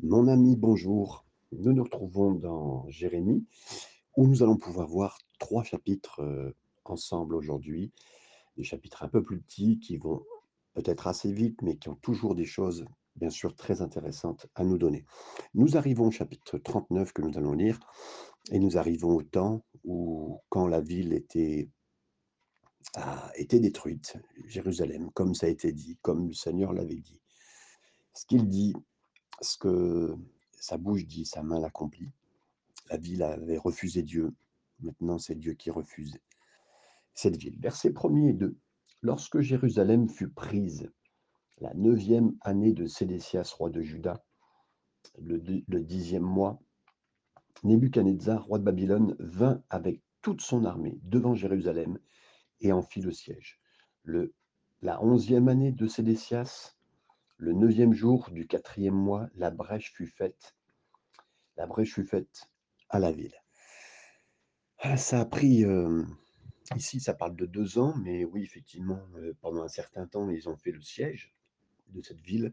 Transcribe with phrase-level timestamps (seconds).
[0.00, 1.26] Mon ami, bonjour.
[1.50, 3.44] Nous nous retrouvons dans Jérémie,
[4.16, 7.90] où nous allons pouvoir voir trois chapitres euh, ensemble aujourd'hui.
[8.56, 10.22] Des chapitres un peu plus petits qui vont
[10.74, 12.84] peut-être assez vite, mais qui ont toujours des choses,
[13.16, 15.04] bien sûr, très intéressantes à nous donner.
[15.54, 17.80] Nous arrivons au chapitre 39 que nous allons lire,
[18.52, 21.70] et nous arrivons au temps où, quand la ville était,
[22.94, 27.20] a été détruite, Jérusalem, comme ça a été dit, comme le Seigneur l'avait dit.
[28.14, 28.74] Ce qu'il dit
[29.40, 30.16] ce que
[30.60, 32.10] sa bouche dit, sa main l'accomplit.
[32.90, 34.34] La ville avait refusé Dieu.
[34.80, 36.18] Maintenant, c'est Dieu qui refuse
[37.14, 37.58] cette ville.
[37.58, 38.56] Versets 1er et 2.
[39.02, 40.90] Lorsque Jérusalem fut prise,
[41.58, 44.24] la neuvième année de Sédécias, roi de Juda,
[45.18, 46.60] le, le dixième mois,
[47.64, 51.98] Nebuchadnezzar, roi de Babylone, vint avec toute son armée devant Jérusalem
[52.60, 53.60] et en fit le siège.
[54.02, 54.34] Le,
[54.82, 56.77] la onzième année de Sédécias,
[57.38, 60.56] le neuvième jour du quatrième mois, la brèche fut faite.
[61.56, 62.50] La brèche fut faite
[62.88, 63.34] à la ville.
[64.78, 66.04] Ah, ça a pris, euh,
[66.76, 70.48] ici ça parle de deux ans, mais oui, effectivement, euh, pendant un certain temps, ils
[70.48, 71.32] ont fait le siège
[71.90, 72.52] de cette ville.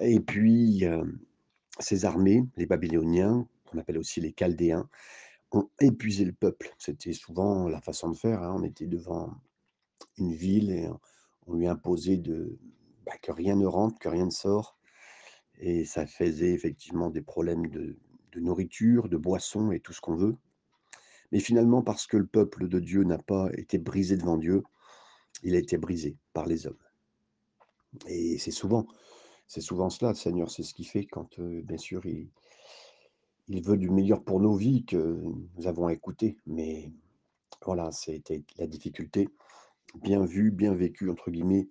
[0.00, 1.04] Et puis, euh,
[1.78, 4.88] ces armées, les Babyloniens, qu'on appelle aussi les Chaldéens,
[5.52, 6.74] ont épuisé le peuple.
[6.78, 8.42] C'était souvent la façon de faire.
[8.42, 8.56] Hein.
[8.58, 9.32] On était devant
[10.16, 10.88] une ville et
[11.46, 12.58] on lui imposait de,
[13.10, 14.78] bah, que rien ne rentre, que rien ne sort.
[15.58, 17.98] Et ça faisait effectivement des problèmes de,
[18.36, 20.36] nourriture, de boisson et tout ce qu'on veut.
[21.32, 24.62] Mais finalement, parce que le peuple de Dieu n'a pas été brisé devant Dieu,
[25.42, 26.78] il a été brisé par les hommes.
[28.06, 28.86] Et c'est souvent,
[29.48, 32.30] c'est souvent cela, le Seigneur, c'est ce qu'il fait quand, euh, bien sûr, il,
[33.48, 35.20] il veut du meilleur pour nos vies que
[35.56, 36.36] nous avons écouté.
[36.46, 36.92] Mais
[37.66, 39.28] voilà, c'était la difficulté,
[39.96, 41.68] bien vu, bien vécu, entre guillemets,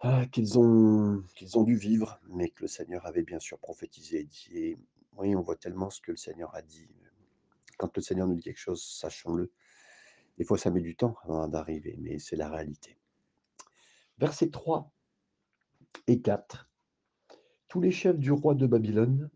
[0.00, 4.20] ah, qu'ils ont qu'ils ont dû vivre, mais que le Seigneur avait bien sûr prophétisé
[4.20, 4.76] et dit
[5.16, 6.88] oui, on voit tellement ce que le Seigneur a dit.
[7.78, 9.52] Quand le Seigneur nous dit quelque chose, sachons-le.
[10.38, 12.98] Des fois, ça met du temps avant d'arriver, mais c'est la réalité.
[14.18, 14.90] Versets 3
[16.06, 16.68] et 4.
[17.68, 19.30] Tous les chefs du roi de Babylone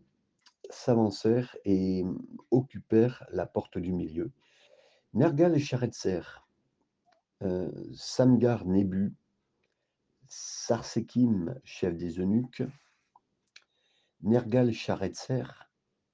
[0.69, 2.03] s'avancèrent et
[2.51, 4.31] occupèrent la porte du milieu.
[5.13, 6.21] Nergal et Sharetzer,
[7.41, 9.13] euh, Samgar Nébu,
[10.31, 12.61] Sarsekim, chef des eunuques,
[14.21, 15.43] Nergal-Sharetzer,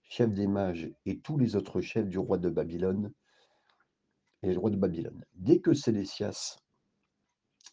[0.03, 3.13] chef des mages, et tous les autres chefs du roi de Babylone,
[4.41, 5.25] et le roi de Babylone.
[5.33, 6.57] Dès que Sédécias,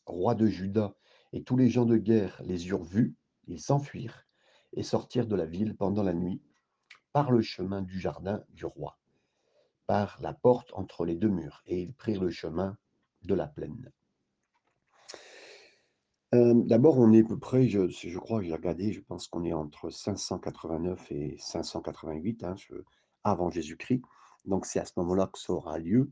[0.05, 0.97] roi de Juda,
[1.33, 3.15] et tous les gens de guerre les eurent vus,
[3.47, 4.27] ils s'enfuirent
[4.73, 6.43] et sortirent de la ville pendant la nuit
[7.13, 8.99] par le chemin du jardin du roi,
[9.87, 12.77] par la porte entre les deux murs, et ils prirent le chemin
[13.23, 13.93] de la plaine.
[16.33, 19.53] D'abord, on est à peu près, je je crois, j'ai regardé, je pense qu'on est
[19.53, 22.55] entre 589 et 588, hein,
[23.23, 24.03] avant Jésus-Christ.
[24.47, 26.11] Donc c'est à ce moment-là que ça aura lieu.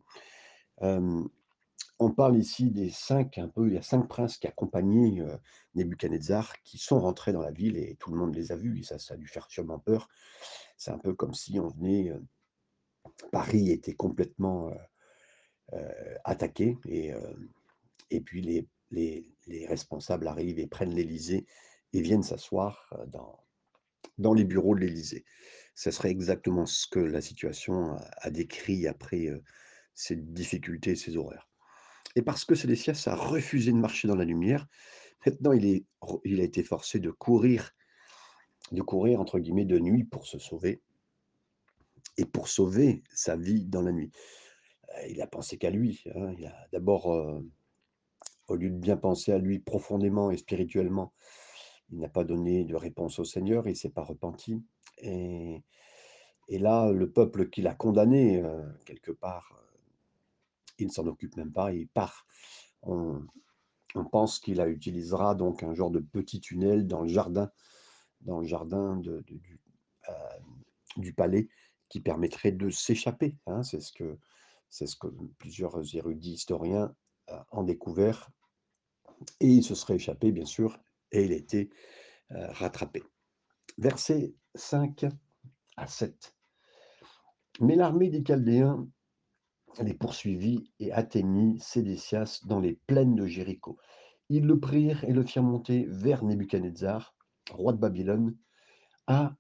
[1.99, 5.39] on parle ici des cinq un peu il y a cinq princes qui accompagnaient, heu,
[5.75, 8.83] Nebuchadnezzar, qui sont rentrés dans la ville et tout le monde les a vus et
[8.83, 10.09] ça ça a dû faire sûrement peur.
[10.77, 12.13] C'est un peu comme si on venait,
[13.33, 14.71] Paris était complètement,
[16.25, 17.13] attaqué et
[18.11, 21.47] et puis les les, responsables arrivent et prennent l'Élysée
[21.93, 25.25] et viennent s'asseoir dans, les bureaux de l'Élysée.
[25.75, 29.29] Ce serait exactement ce que la situation a, décrit après
[29.95, 31.49] ces difficultés, ces horreurs.
[32.17, 34.67] Et parce que Sédécias a refusé de marcher dans la lumière,
[35.25, 35.85] maintenant il,
[36.41, 37.75] a été forcé de courir,
[38.73, 40.83] de courir entre guillemets de nuit pour se sauver
[42.17, 44.11] et pour sauver sa vie dans la nuit.
[45.09, 46.03] Il a pensé qu'à lui.
[46.15, 46.35] Hein.
[46.37, 47.43] Il a d'abord
[48.51, 51.13] au lieu de bien penser à lui profondément et spirituellement,
[51.91, 54.63] il n'a pas donné de réponse au Seigneur, il ne s'est pas repenti.
[54.99, 55.63] Et,
[56.49, 59.79] là, le peuple qui l'a condamné, euh, quelque part, euh,
[60.79, 62.27] il ne s'en occupe même pas, il part.
[62.83, 63.25] On,
[64.11, 67.51] pense qu'il utilisera donc un genre de petit tunnel dans le jardin,
[68.21, 69.23] dans le jardin euh,
[70.97, 71.49] du, palais,
[71.89, 73.37] qui permettrait de s'échapper.
[73.47, 73.63] Hein.
[73.63, 75.09] c'est ce que
[75.39, 76.95] plusieurs érudits historiens
[77.53, 78.31] ont découvert
[79.41, 80.79] et il se serait échappé, bien sûr,
[81.13, 81.71] et il a été
[82.31, 83.03] rattrapé.
[83.79, 85.07] Versets 5
[85.77, 86.37] à 7.
[87.61, 88.89] Mais l'armée des Chaldéens
[89.81, 93.79] les poursuivit et atteignit Sédécias dans les plaines de Jéricho.
[94.29, 97.15] Ils le prirent et le firent monter vers Nebuchadnezzar,
[97.51, 98.37] roi de Babylone,
[99.07, 99.35] à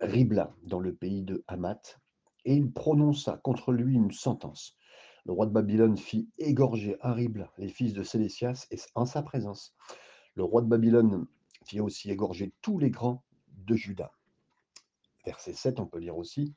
[0.00, 1.98] Ribla, dans le pays de Hamath,
[2.44, 4.76] et il prononça contre lui une sentence.
[5.24, 9.74] Le roi de Babylone fit égorger Ribla les fils de Sédécias en sa présence.
[10.34, 11.26] Le roi de Babylone
[11.64, 13.22] fit aussi égorger tous les grands
[13.66, 14.12] de Juda.
[15.24, 16.54] Verset 7, on peut lire aussi.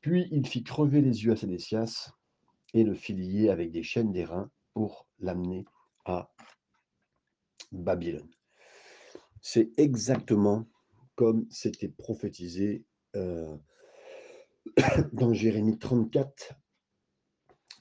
[0.00, 2.12] Puis il fit crever les yeux à Sédécias
[2.74, 5.64] et le fit lier avec des chaînes d'airain pour l'amener
[6.04, 6.32] à
[7.70, 8.30] Babylone.
[9.40, 10.66] C'est exactement
[11.14, 12.84] comme c'était prophétisé
[13.16, 13.56] euh,
[15.12, 16.54] dans Jérémie 34,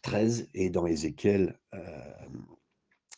[0.02, 1.60] 13 et dans Ézéchiel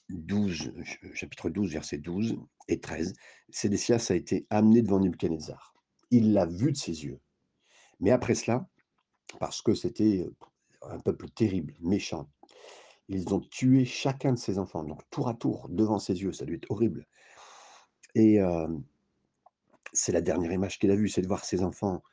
[0.09, 0.83] 12, euh,
[1.13, 2.37] chapitre 12, verset 12
[2.67, 3.13] et 13.
[3.49, 5.73] Sédécias a été amené devant Nebuchadnezzar.
[6.11, 7.19] Il l'a vu de ses yeux.
[7.99, 8.67] Mais après cela,
[9.39, 10.29] parce que c'était
[10.81, 12.29] un peuple terrible, méchant,
[13.07, 16.31] ils ont tué chacun de ses enfants, donc tour à tour, devant ses yeux.
[16.31, 17.07] Ça lui est horrible.
[18.15, 18.39] Et
[19.93, 22.03] c'est la dernière image qu'il a vue, c'est de voir ses enfants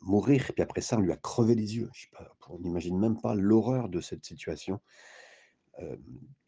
[0.00, 0.50] mourir.
[0.54, 1.90] Puis après ça, on lui a crevé les yeux.
[2.48, 4.80] on n'imagine même pas l'horreur de cette situation.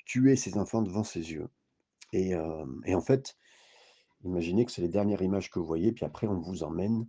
[0.04, 1.48] tuer ses enfants devant ses yeux.
[2.12, 2.32] Et,
[2.84, 3.36] et, en fait,
[4.24, 7.06] imaginez que c'est les dernières images que vous voyez, puis après, on vous emmène,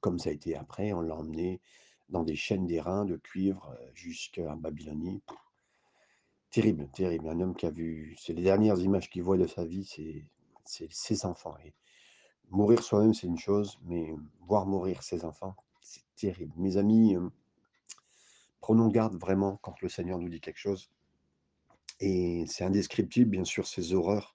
[0.00, 1.60] comme ça a été après, on l'a emmené
[2.08, 5.22] dans des chaînes d'airain, de cuivre, jusqu'à Babylonie.
[6.50, 7.28] Terrible, terrible.
[7.28, 10.88] Un homme qui a vu, c'est les dernières images qu'il voit de sa vie, c'est
[10.90, 11.56] ses enfants.
[12.50, 14.14] Mourir soi-même, c'est une chose, mais
[14.46, 16.52] voir mourir ses enfants, c'est terrible.
[16.56, 17.16] Mes amis,
[18.60, 20.90] prenons garde vraiment quand le Seigneur nous dit quelque chose.
[22.00, 24.34] Et c'est indescriptible, bien sûr, ces horreurs,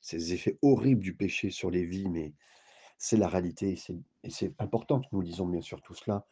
[0.00, 2.34] ces effets horribles du péché sur les vies, mais
[2.98, 3.78] c'est la réalité.
[4.22, 6.26] Et c'est important que nous disons bien sûr tout cela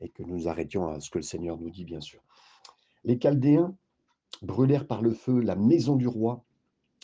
[0.00, 2.22] et que nous arrêtions à ce que le Seigneur nous dit, bien sûr.
[3.04, 3.74] Les Chaldéens
[4.42, 6.44] brûlèrent par le feu la maison du roi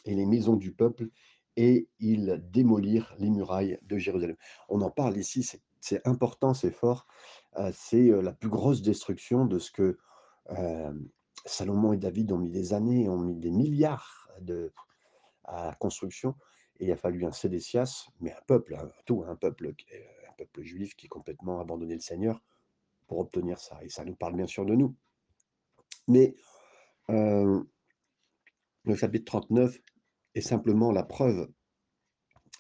[0.05, 1.09] et les maisons du peuple,
[1.57, 4.37] et ils démolirent les murailles de Jérusalem.
[4.69, 5.49] On en parle ici,
[5.81, 7.07] c'est important, c'est fort.
[7.59, 9.99] Euh, c'est euh, la plus grosse destruction de ce que
[10.51, 10.93] euh,
[11.45, 14.73] Salomon et David ont mis des années, ont mis des milliards de,
[15.45, 16.35] à la construction.
[16.79, 19.75] Et il a fallu un Sédécias, mais un peuple, un, tout un peuple,
[20.29, 22.43] un peuple juif qui a complètement abandonné le Seigneur
[23.07, 23.79] pour obtenir ça.
[23.83, 24.95] Et ça nous parle bien sûr de nous.
[26.09, 26.35] Mais
[27.09, 27.65] le
[28.95, 29.79] chapitre 39
[30.35, 31.49] est simplement la preuve,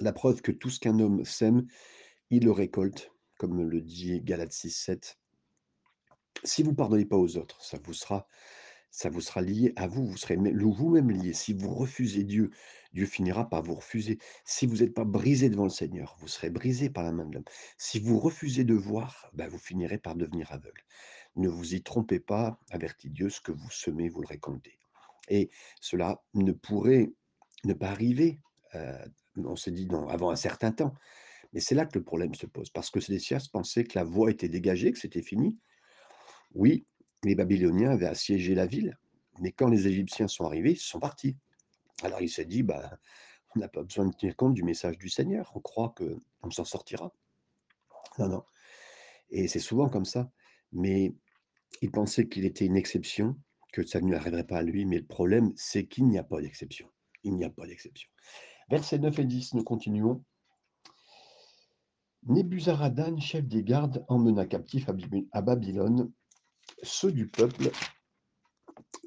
[0.00, 1.66] la preuve que tout ce qu'un homme sème,
[2.30, 5.18] il le récolte, comme le dit Galates 6, 7.
[6.44, 8.26] Si vous pardonnez pas aux autres, ça vous sera,
[8.90, 11.32] ça vous sera lié à vous, vous serez vous-même lié.
[11.32, 12.50] Si vous refusez Dieu,
[12.92, 14.18] Dieu finira par vous refuser.
[14.44, 17.34] Si vous n'êtes pas brisé devant le Seigneur, vous serez brisé par la main de
[17.34, 17.44] l'homme.
[17.78, 20.82] Si vous refusez de voir, ben vous finirez par devenir aveugle.
[21.36, 24.78] Ne vous y trompez pas, avertit Dieu, ce que vous semez, vous le récoltez.
[25.28, 27.12] Et cela ne pourrait
[27.64, 28.40] ne pas arriver,
[29.36, 30.94] on s'est dit non, avant un certain temps.
[31.52, 34.30] Mais c'est là que le problème se pose, parce que Sédécias pensait que la voie
[34.30, 35.58] était dégagée, que c'était fini.
[36.54, 36.86] Oui,
[37.24, 38.98] les Babyloniens avaient assiégé la ville,
[39.40, 41.36] mais quand les Égyptiens sont arrivés, ils sont partis.
[42.02, 42.98] Alors il s'est dit, bah,
[43.54, 46.64] on n'a pas besoin de tenir compte du message du Seigneur, on croit qu'on s'en
[46.64, 47.12] sortira.
[48.18, 48.44] Non, non.
[49.30, 50.30] Et c'est souvent comme ça.
[50.72, 51.14] Mais
[51.82, 53.36] il pensait qu'il était une exception,
[53.72, 56.24] que ça ne lui arriverait pas à lui, mais le problème, c'est qu'il n'y a
[56.24, 56.88] pas d'exception.
[57.24, 58.08] Il n'y a pas d'exception.
[58.68, 60.24] Versets 9 et 10, nous continuons.
[62.24, 64.88] Nebuzaradan, chef des gardes, emmena captif
[65.32, 66.12] à Babylone
[66.82, 67.70] ceux du peuple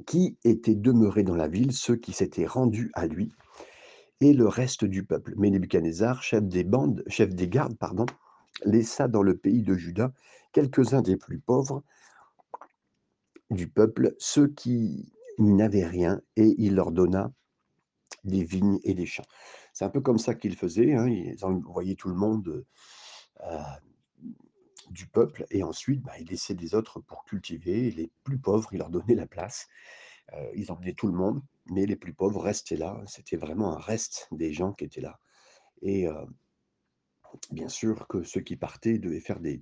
[0.06, 3.32] qui étaient demeurés dans la ville, ceux qui s'étaient rendus à lui,
[4.22, 5.34] et le reste du peuple.
[5.38, 8.06] Mais Nebuchadnezzar, chef des bandes, chef des gardes, pardon,
[8.63, 10.13] laissa dans le pays de Juda
[10.51, 11.84] quelques-uns des plus pauvres
[13.50, 17.32] du peuple, ceux qui n'avaient rien, et il leur donna
[18.25, 19.25] des vignes et des champs.
[19.74, 20.94] C'est un peu comme ça qu'ils faisaient.
[20.94, 22.65] Hein, ils envoyaient tout le monde
[24.89, 27.91] du peuple et ensuite bah, ils laissaient des autres pour cultiver.
[27.91, 29.67] les plus pauvres, ils leur donnaient la place.
[30.55, 33.01] Ils emmenaient tout le monde, mais les plus pauvres restaient là.
[33.05, 35.20] C'était vraiment un reste des gens qui étaient là.
[35.82, 36.08] Et
[37.51, 39.62] bien sûr que ceux qui partaient devaient faire des,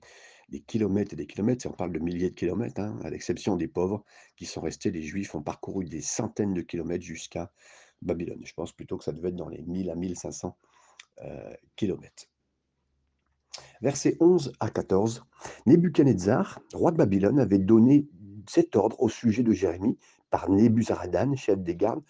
[0.68, 3.68] kilomètres et des kilomètres, et on parle de milliers de kilomètres, hein, à l'exception des
[3.68, 4.04] pauvres
[4.36, 7.52] qui sont restés, les juifs ont parcouru des centaines de kilomètres jusqu'à
[8.04, 8.42] Babylone.
[8.44, 10.56] Je pense plutôt que ça devait être dans les 1000 à 1500
[11.24, 12.28] euh, kilomètres.
[13.82, 15.24] Versets 11 à 14.
[15.66, 18.08] Nebuchadnezzar, roi de Babylone, avait donné
[18.48, 19.98] cet ordre au sujet de Jérémie
[20.30, 22.04] par Nebuzaradan, chef des gardes.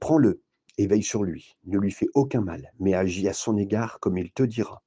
[0.00, 0.42] Prends-le
[0.78, 1.56] et veille sur lui.
[1.64, 4.82] Ne lui fais aucun mal, mais agis à son égard comme il te dira.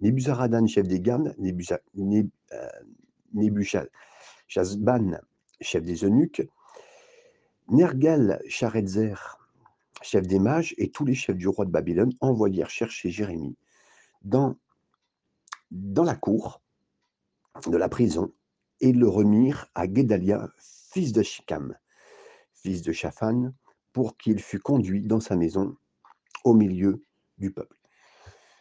[0.00, 3.86] Nebuzaradan, chef des gardes, Nebuchadnezzar,
[5.60, 6.42] chef des eunuques,
[7.70, 9.38] Nergal Sharezer,
[10.02, 13.56] chef des mages, et tous les chefs du roi de Babylone envoyèrent chercher Jérémie
[14.22, 14.56] dans,
[15.70, 16.62] dans la cour
[17.66, 18.32] de la prison
[18.80, 21.76] et le remirent à Guédalia, fils de Shikam,
[22.54, 23.52] fils de Shaphan,
[23.92, 25.76] pour qu'il fût conduit dans sa maison
[26.42, 27.04] au milieu
[27.38, 27.76] du peuple.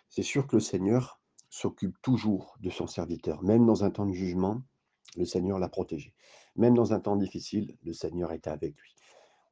[0.09, 3.41] C'est sûr que le Seigneur s'occupe toujours de son serviteur.
[3.41, 4.61] Même dans un temps de jugement,
[5.17, 6.13] le Seigneur l'a protégé.
[6.55, 8.95] Même dans un temps difficile, le Seigneur était avec lui.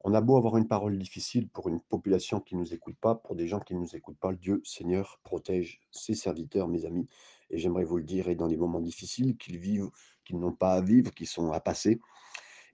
[0.04, 3.16] On a beau avoir une parole difficile pour une population qui ne nous écoute pas,
[3.16, 7.08] pour des gens qui ne nous écoutent pas, Dieu Seigneur protège ses serviteurs, mes amis.
[7.50, 9.90] Et j'aimerais vous le dire, et dans les moments difficiles qu'ils vivent,
[10.24, 11.98] qu'ils n'ont pas à vivre, qui sont à passer,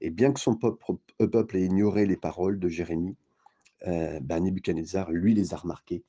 [0.01, 0.85] et bien que son peuple,
[1.23, 3.17] euh, ait ignoré les paroles de Jérémie,
[3.87, 6.05] euh, ben lui, les a remarquées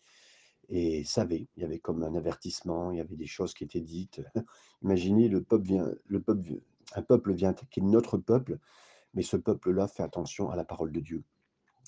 [0.70, 1.48] et savait.
[1.56, 4.22] Il y avait comme un avertissement, il y avait des choses qui étaient dites.
[4.82, 6.60] Imaginez, le peuple vient, le peuple,
[6.96, 8.58] un peuple vient attaquer notre peuple,
[9.14, 11.24] mais ce peuple-là fait attention à la parole de Dieu.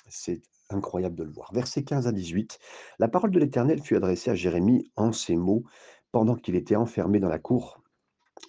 [0.07, 1.51] C'est incroyable de le voir.
[1.53, 2.59] Versets 15 à 18.
[2.99, 5.63] La parole de l'Éternel fut adressée à Jérémie en ces mots
[6.11, 7.81] pendant qu'il était enfermé dans la cour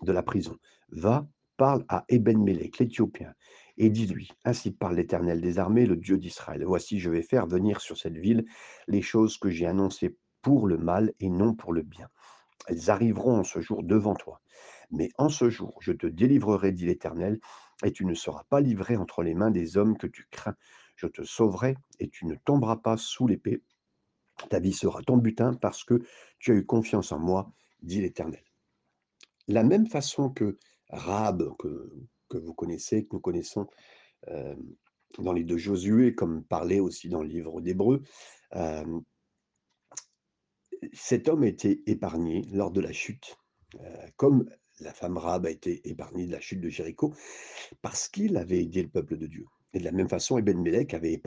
[0.02, 0.56] de la prison.
[0.90, 3.34] Va, parle à Eben-Melech, l'Éthiopien,
[3.76, 6.64] et dis-lui, ainsi parle l'Éternel des armées, le Dieu d'Israël.
[6.64, 8.44] Voici, je vais faire venir sur cette ville
[8.86, 12.08] les choses que j'ai annoncées pour le mal et non pour le bien.
[12.66, 14.40] Elles arriveront en ce jour devant toi.
[14.90, 17.40] Mais en ce jour, je te délivrerai, dit l'Éternel,
[17.84, 20.56] et tu ne seras pas livré entre les mains des hommes que tu crains.
[20.96, 23.62] Je te sauverai, et tu ne tomberas pas sous l'épée.
[24.50, 26.02] Ta vie sera ton butin, parce que
[26.38, 27.52] tu as eu confiance en moi,
[27.82, 28.42] dit l'Éternel.
[29.46, 30.56] La même façon que
[30.90, 31.90] Rab, que,
[32.28, 33.66] que vous connaissez, que nous connaissons
[34.28, 34.56] euh,
[35.18, 38.02] dans les deux Josué, comme parlé aussi dans le livre d'Hébreu,
[38.54, 39.00] euh,
[40.92, 43.36] cet homme a été épargné lors de la chute,
[43.80, 44.48] euh, comme
[44.80, 47.14] la femme Rab a été épargnée de la chute de Jéricho,
[47.82, 49.46] parce qu'il avait aidé le peuple de Dieu.
[49.72, 51.20] Et de la même façon, Eben Melech avait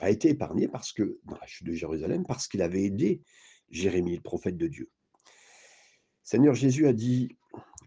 [0.00, 3.22] a été épargné parce que, dans la chute de Jérusalem, parce qu'il avait aidé
[3.70, 4.90] Jérémie, le prophète de Dieu.
[6.22, 7.36] Seigneur Jésus a dit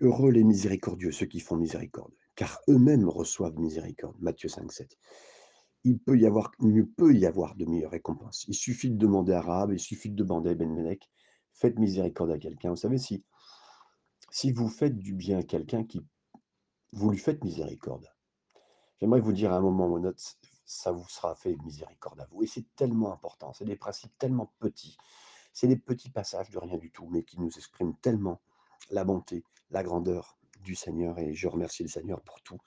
[0.02, 4.16] Heureux les miséricordieux, ceux qui font miséricorde, car eux-mêmes reçoivent miséricorde.
[4.20, 4.98] Matthieu 5, 7.
[5.84, 6.52] Il peut y avoir,
[6.98, 8.46] peut y avoir de meilleure récompense.
[8.48, 11.10] Il suffit de demander à Rahab, il suffit de demander à Ben Melech,
[11.54, 12.72] faites miséricorde à quelqu'un.
[12.72, 13.24] Vous savez, si,
[14.32, 16.02] si vous faites du bien à quelqu'un, qui,
[16.94, 18.08] vous lui faites miséricorde.
[19.00, 20.22] J'aimerais vous dire à un moment ou autre,
[20.66, 22.44] ça vous sera fait miséricorde à vous.
[22.44, 24.98] Et c'est tellement important, c'est des principes tellement petits,
[25.54, 28.42] c'est des petits passages de rien du tout, mais qui nous expriment tellement
[28.90, 32.58] la bonté, la grandeur du Seigneur et je remercie le Seigneur pour tout,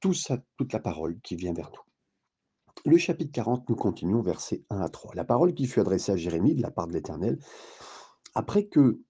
[0.00, 2.90] tout ça, toute la parole qui vient vers nous.
[2.90, 5.14] Le chapitre 40, nous continuons versets 1 à 3.
[5.14, 7.38] La parole qui fut adressée à Jérémie de la part de l'Éternel,
[8.34, 9.00] après que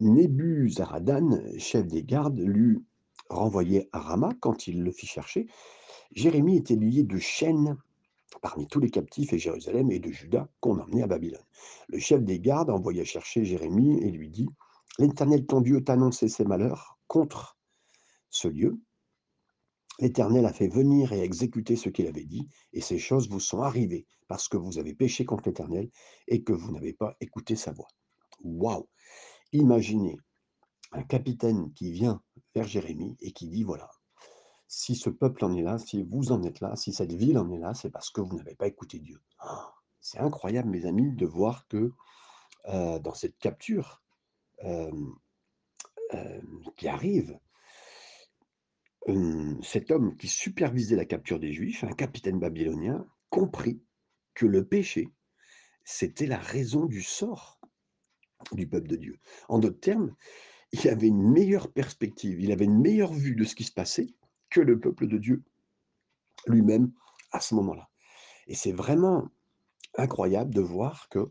[0.00, 2.84] Nébuzaradan, chef des gardes, l'eut
[3.28, 5.46] renvoyé à Rama quand il le fit chercher,
[6.12, 7.76] Jérémie était lié de chaînes
[8.42, 11.42] parmi tous les captifs et Jérusalem et de Juda qu'on emmenait à Babylone.
[11.88, 14.48] Le chef des gardes envoya chercher Jérémie et lui dit
[14.98, 17.56] L'Éternel ton Dieu t'a annoncé ses malheurs contre
[18.30, 18.80] ce lieu.
[20.00, 23.62] L'Éternel a fait venir et exécuter ce qu'il avait dit, et ces choses vous sont
[23.62, 25.90] arrivées parce que vous avez péché contre l'Éternel
[26.28, 27.88] et que vous n'avez pas écouté sa voix.
[28.44, 28.88] Waouh
[29.52, 30.16] Imaginez
[30.92, 32.22] un capitaine qui vient
[32.54, 33.90] vers Jérémie et qui dit voilà,
[34.66, 37.50] si ce peuple en est là, si vous en êtes là, si cette ville en
[37.50, 39.20] est là, c'est parce que vous n'avez pas écouté Dieu.
[39.38, 41.92] Ah, c'est incroyable, mes amis, de voir que
[42.68, 44.02] euh, dans cette capture,
[46.76, 47.38] qui arrive,
[49.62, 53.80] cet homme qui supervisait la capture des Juifs, un capitaine babylonien, comprit
[54.34, 55.08] que le péché,
[55.84, 57.58] c'était la raison du sort
[58.52, 59.18] du peuple de Dieu.
[59.48, 60.14] En d'autres termes,
[60.72, 64.14] il avait une meilleure perspective, il avait une meilleure vue de ce qui se passait
[64.50, 65.42] que le peuple de Dieu
[66.46, 66.92] lui-même
[67.32, 67.88] à ce moment-là.
[68.46, 69.28] Et c'est vraiment
[69.96, 71.28] incroyable de voir que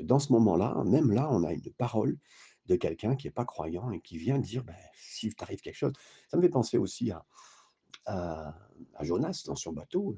[0.00, 2.16] dans ce moment-là, même là, on a une parole
[2.66, 5.92] de quelqu'un qui n'est pas croyant et qui vient dire ben, si t'arrive quelque chose.
[6.28, 7.24] Ça me fait penser aussi à,
[8.06, 8.54] à,
[9.02, 10.16] Jonas dans son bateau,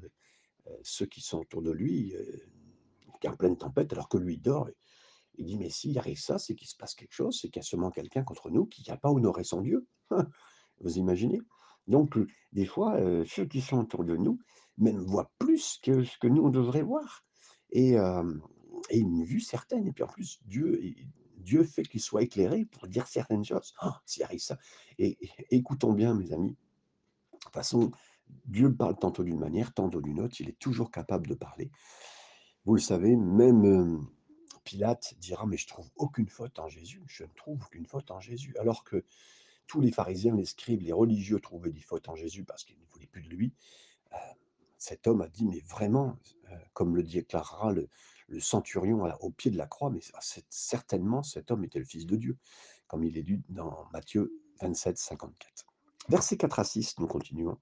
[0.67, 2.23] euh, ceux qui sont autour de lui, euh,
[3.19, 4.69] qui est en pleine tempête alors que lui dort.
[5.35, 7.65] Il dit mais s'il arrive ça, c'est qu'il se passe quelque chose, c'est qu'il y
[7.65, 9.87] a seulement quelqu'un contre nous qui n'a pas honoré son Dieu.
[10.81, 11.41] Vous imaginez?
[11.87, 12.17] Donc,
[12.51, 14.39] des fois, ceux qui sont autour de nous
[14.77, 17.23] même voient plus que ce que nous, on devrait voir.
[17.71, 17.97] Et,
[18.91, 19.87] une vue certaine.
[19.87, 20.81] Et puis en plus, Dieu,
[21.37, 23.73] Dieu fait qu'il soit éclairé pour dire certaines choses.
[23.83, 24.57] Oh, s'il arrive ça.
[24.97, 25.17] Et,
[25.51, 26.55] écoutons bien, mes amis.
[27.33, 27.91] De toute façon,
[28.45, 30.35] Dieu parle tantôt d'une manière, tantôt d'une autre.
[30.39, 31.71] Il est toujours capable de parler.
[32.65, 34.07] Vous le savez, même
[34.63, 37.03] Pilate dira Mais je trouve aucune faute en Jésus.
[37.07, 38.55] Je ne trouve aucune faute en Jésus.
[38.59, 39.03] Alors que
[39.67, 42.85] tous les pharisiens, les scribes, les religieux trouvaient des fautes en Jésus parce qu'ils ne
[42.85, 43.53] voulaient plus de lui.
[44.13, 44.17] Euh,
[44.77, 46.17] cet homme a dit Mais vraiment,
[46.51, 47.87] euh, comme le déclarera le,
[48.39, 49.99] centurion au pied de la croix, mais
[50.49, 52.37] certainement cet homme était le Fils de Dieu,
[52.87, 55.65] comme il est dit dans Matthieu 27, 54.
[56.09, 57.59] Versets 4 à 6, nous continuons.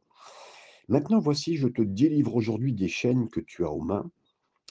[0.87, 4.09] Maintenant voici, je te délivre aujourd'hui des chaînes que tu as aux mains,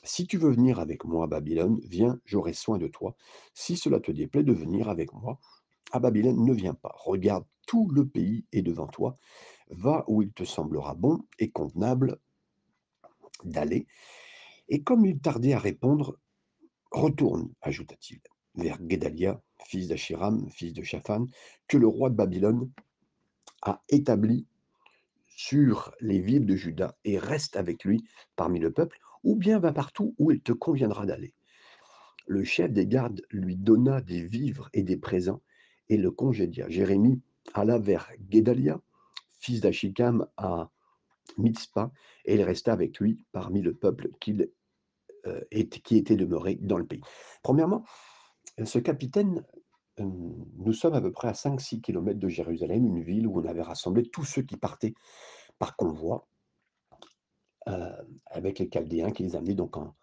[0.03, 3.17] Si tu veux venir avec moi à Babylone, viens, j'aurai soin de toi.
[3.53, 5.39] Si cela te déplaît de venir avec moi
[5.93, 6.95] à Babylone, ne viens pas.
[6.97, 9.17] Regarde, tout le pays est devant toi.
[9.69, 12.19] Va où il te semblera bon et convenable
[13.45, 13.87] d'aller.
[14.69, 16.19] Et comme il tardait à répondre,
[16.91, 18.21] retourne, ajouta-t-il,
[18.55, 21.27] vers Guédalia, fils d'Achiram, fils de Shaphan,
[21.69, 22.71] que le roi de Babylone
[23.63, 24.47] a établi
[25.29, 28.05] sur les villes de Juda et reste avec lui
[28.37, 31.35] parmi le peuple, ou bien va partout où il te conviendra d'aller.
[32.27, 35.43] Le chef des gardes lui donna des vivres et des présents
[35.89, 36.69] et le congédia.
[36.69, 37.21] Jérémie
[37.55, 38.81] alla vers Guédalia,
[39.41, 40.71] fils d'Achikam, à
[41.39, 41.91] Mitzpah,
[42.25, 44.11] et il resta avec lui parmi le peuple
[45.27, 47.01] euh, qui était demeuré dans le pays.
[47.43, 47.85] Premièrement,
[48.65, 49.45] ce capitaine,
[49.99, 53.45] euh, nous sommes à peu près à 5-6 kilomètres de Jérusalem, une ville où on
[53.45, 54.95] avait rassemblé tous ceux qui partaient
[55.59, 56.29] par convoi
[57.69, 57.93] euh,
[58.27, 59.95] avec les Chaldéens qui les amenaient donc en,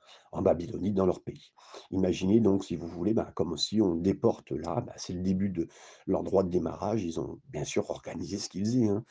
[0.41, 1.51] Babylonie, dans leur pays.
[1.89, 5.49] Imaginez donc, si vous voulez, ben, comme si on déporte là, ben, c'est le début
[5.49, 5.67] de
[6.05, 7.03] leur droit de démarrage.
[7.03, 8.87] Ils ont bien sûr organisé ce qu'ils faisaient.
[8.87, 9.03] Hein.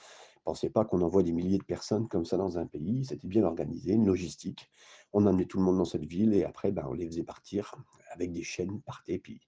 [0.44, 3.04] Pensez pas qu'on envoie des milliers de personnes comme ça dans un pays.
[3.04, 4.70] C'était bien organisé, une logistique.
[5.12, 7.74] On amenait tout le monde dans cette ville et après, ben, on les faisait partir
[8.12, 9.18] avec des chaînes, partaient.
[9.18, 9.40] Puis...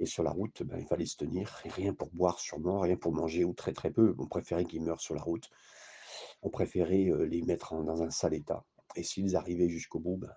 [0.00, 1.48] Et sur la route, ben, il fallait se tenir.
[1.76, 4.16] Rien pour boire sûrement, rien pour manger ou très très peu.
[4.18, 5.48] On préférait qu'ils meurent sur la route
[6.42, 8.64] on préférait les mettre dans un sale état.
[8.94, 10.32] Et s'ils arrivaient jusqu'au bout, ben,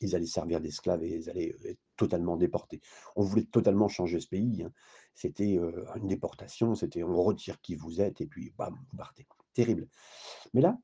[0.00, 2.80] ils allaient servir d'esclaves et ils allaient être totalement déportés.
[3.16, 4.64] On voulait totalement changer ce pays.
[4.64, 4.72] hein.
[5.14, 5.58] C'était
[5.96, 9.28] une déportation, c'était on retire qui vous êtes et puis bam, vous partez.
[9.52, 9.86] Terrible.
[10.52, 10.76] Mais là,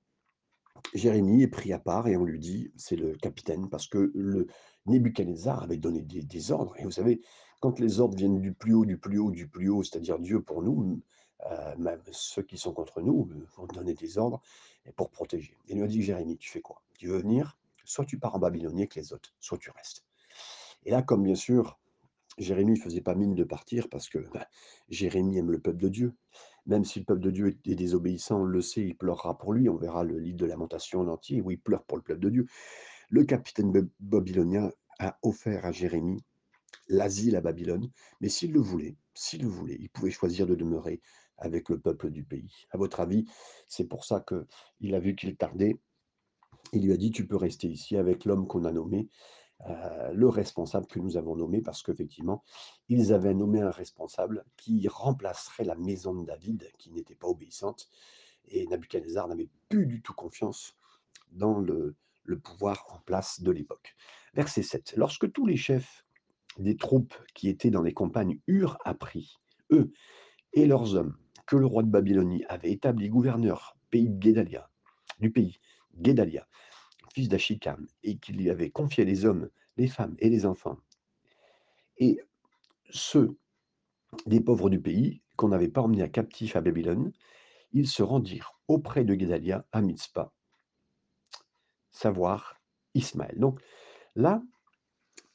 [0.94, 4.46] Jérémie est pris à part et on lui dit, c'est le capitaine, parce que le
[4.86, 6.74] Nebuchadnezzar avait donné des ordres.
[6.78, 7.20] Et vous savez,
[7.60, 10.40] quand les ordres viennent du plus haut, du plus haut, du plus haut, c'est-à-dire Dieu
[10.42, 11.02] pour nous,
[11.46, 14.42] euh, même ceux qui sont contre nous euh, vont donner des ordres
[14.96, 15.56] pour protéger.
[15.68, 16.82] Et lui a dit, Jérémie, tu fais quoi?
[16.98, 17.58] Tu veux venir?
[17.84, 20.04] Soit tu pars en Babylonie avec les autres, soit tu restes.
[20.84, 21.78] Et là, comme bien sûr,
[22.38, 24.46] Jérémie ne faisait pas mine de partir parce que bah,
[24.88, 26.14] Jérémie aime le peuple de Dieu.
[26.66, 29.68] Même si le peuple de Dieu est désobéissant, on le sait, il pleurera pour lui.
[29.68, 32.30] On verra le livre de Lamentation en entier où il pleure pour le peuple de
[32.30, 32.46] Dieu.
[33.08, 36.22] Le capitaine babylonien a offert à Jérémie
[36.88, 41.00] l'asile à Babylone, mais s'il le voulait, s'il le voulait, il pouvait choisir de demeurer
[41.40, 42.66] avec le peuple du pays.
[42.70, 43.26] À votre avis,
[43.66, 45.80] c'est pour ça qu'il a vu qu'il tardait.
[46.72, 49.08] Il lui a dit, tu peux rester ici avec l'homme qu'on a nommé,
[49.68, 52.44] euh, le responsable que nous avons nommé, parce qu'effectivement,
[52.88, 57.88] ils avaient nommé un responsable qui remplacerait la maison de David, qui n'était pas obéissante,
[58.48, 60.76] et Nabuchodonosor n'avait plus du tout confiance
[61.32, 63.96] dans le, le pouvoir en place de l'époque.
[64.34, 64.94] Verset 7.
[64.96, 66.04] Lorsque tous les chefs
[66.58, 69.36] des troupes qui étaient dans les campagnes eurent appris,
[69.72, 69.92] eux
[70.52, 71.16] et leurs hommes,
[71.56, 74.44] le roi de Babylonie avait établi gouverneur pays de
[75.18, 75.58] du pays,
[75.96, 76.46] Guédalia,
[77.12, 80.78] fils d'Achikam, et qu'il lui avait confié les hommes, les femmes et les enfants,
[81.98, 82.20] et
[82.90, 83.36] ceux
[84.26, 87.12] des pauvres du pays qu'on n'avait pas emmenés à captif à Babylone,
[87.72, 90.32] ils se rendirent auprès de Guédalia à Mitzpah,
[91.90, 92.60] savoir
[92.94, 93.38] Ismaël.
[93.38, 93.60] Donc
[94.16, 94.42] là,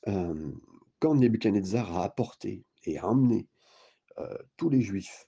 [0.08, 0.52] euh,
[1.00, 3.48] quand Nebuchadnezzar a apporté et a emmené
[4.18, 5.28] euh, tous les Juifs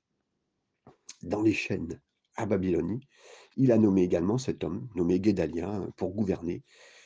[1.24, 2.00] dans les chaînes
[2.36, 3.08] à Babylonie,
[3.56, 6.63] il a nommé également cet homme, nommé Guédalia, pour gouverner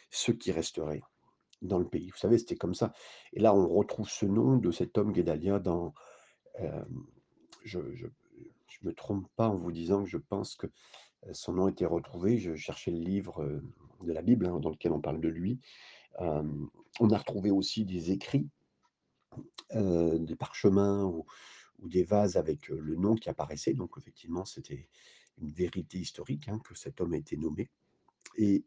[0.10, 1.02] ceux qui resteraient
[1.62, 2.10] dans le pays.
[2.10, 2.92] Vous savez, c'était comme ça.
[3.34, 5.94] Et là, on retrouve ce nom de cet homme Guédalia dans...
[6.60, 6.84] Euh,
[7.64, 8.10] je ne
[8.84, 10.68] me trompe pas en vous disant que je pense que
[11.28, 12.38] euh, son nom était retrouvé.
[12.38, 13.62] Je cherchais le livre euh,
[14.04, 15.60] de la Bible hein, dans lequel on parle de lui.
[16.20, 16.44] Euh,
[17.00, 18.50] on a retrouvé aussi des écrits,
[19.76, 21.26] euh, des parchemins ou,
[21.82, 23.74] ou, des vases avec le nom qui apparaissait.
[23.74, 24.88] Donc effectivement, c'était
[25.42, 27.70] une vérité historique hein, que cet homme a été nommé
[28.38, 28.64] et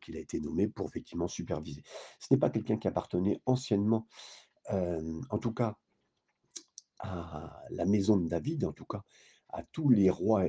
[0.00, 1.82] qu'il a été nommé pour effectivement superviser.
[2.20, 4.06] Ce n'est pas quelqu'un qui appartenait anciennement,
[4.68, 5.76] en tout cas
[7.00, 9.02] à la maison de David, en tout cas
[9.50, 10.46] à tous les rois,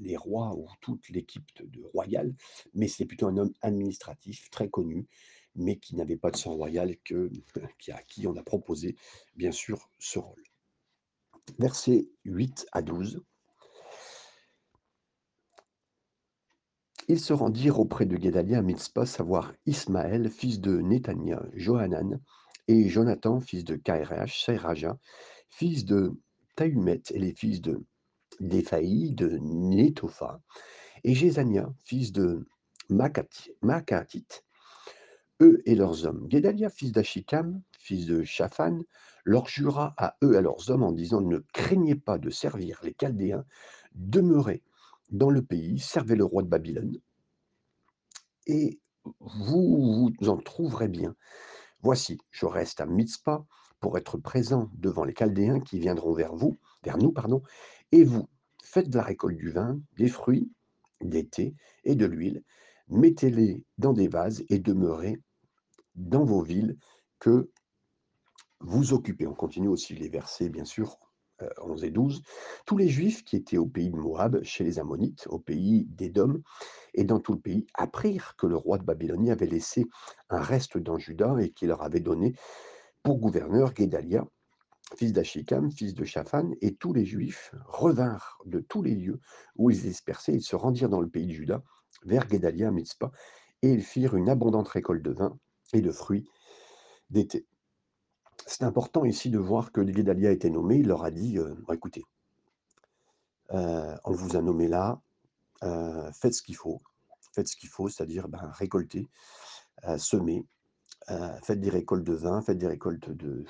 [0.00, 2.34] les rois ou toute l'équipe de, royale,
[2.74, 5.06] mais c'est plutôt un homme administratif très connu,
[5.54, 7.30] mais qui n'avait pas de sang royal, que,
[7.92, 8.96] à qui on a proposé
[9.36, 10.42] bien sûr ce rôle.
[11.58, 13.22] Versets 8 à 12.
[17.08, 22.20] Ils se rendirent auprès de Guédalia à Mitzpah, savoir Ismaël, fils de Netania, Johanan,
[22.68, 24.98] et Jonathan, fils de Kairach, Seraja,
[25.48, 26.12] fils de
[26.54, 27.82] Tahumet, et les fils de
[28.40, 30.40] d'Ephaï, de Netopha,
[31.02, 32.46] et Jézania, fils de
[32.90, 34.42] Makatit,
[35.40, 36.26] eux et leurs hommes.
[36.28, 38.80] Guédalia, fils d'Achikam, fils de Shaphan,
[39.24, 42.80] leur jura à eux et à leurs hommes en disant Ne craignez pas de servir
[42.82, 43.44] les Chaldéens,
[43.94, 44.62] demeurez
[45.10, 46.98] dans le pays, servez le roi de Babylone,
[48.46, 48.80] et
[49.20, 51.14] vous vous en trouverez bien.
[51.82, 53.46] Voici, je reste à Mitzpah
[53.80, 57.42] pour être présent devant les Chaldéens qui viendront vers vous, vers nous, pardon,
[57.92, 58.28] et vous
[58.62, 60.50] faites de la récolte du vin, des fruits,
[61.00, 62.42] des thés et de l'huile,
[62.88, 65.20] mettez-les dans des vases et demeurez
[65.98, 66.76] dans vos villes
[67.18, 67.50] que
[68.60, 69.26] vous occupez.
[69.26, 70.98] On continue aussi les versets, bien sûr,
[71.42, 72.22] euh, 11 et 12.
[72.66, 76.40] Tous les Juifs qui étaient au pays de Moab, chez les Ammonites, au pays d'Édom,
[76.94, 79.86] et dans tout le pays, apprirent que le roi de Babylonie avait laissé
[80.30, 82.34] un reste dans Juda et qu'il leur avait donné
[83.02, 84.26] pour gouverneur Guédalia,
[84.96, 89.20] fils d'Achikam, fils de Shaphan, et tous les Juifs revinrent de tous les lieux
[89.56, 91.62] où ils dispersaient, ils se rendirent dans le pays de Juda,
[92.04, 93.12] vers Guédalia, Mitzpah,
[93.62, 95.38] et ils firent une abondante récolte de vin
[95.72, 96.28] et de fruits
[97.10, 97.46] d'été.
[98.46, 101.54] C'est important ici de voir que Guédalia a été nommé, il leur a dit, euh,
[101.72, 102.04] écoutez,
[103.52, 105.00] euh, on vous a nommé là,
[105.64, 106.80] euh, faites ce qu'il faut,
[107.34, 109.06] faites ce qu'il faut, c'est-à-dire ben, récolter,
[109.96, 110.44] semer,
[111.42, 113.44] faites des récoltes de vin, faites des récoltes de,